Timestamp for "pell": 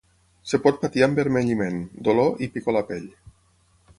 2.91-3.09